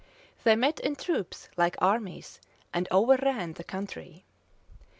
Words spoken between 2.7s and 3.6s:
and over ran